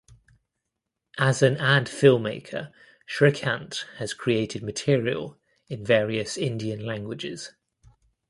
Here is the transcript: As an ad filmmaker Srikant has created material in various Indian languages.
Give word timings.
As 1.19 1.43
an 1.43 1.57
ad 1.57 1.85
filmmaker 1.85 2.73
Srikant 3.07 3.85
has 3.97 4.15
created 4.15 4.63
material 4.63 5.37
in 5.67 5.85
various 5.85 6.37
Indian 6.37 6.83
languages. 6.83 7.51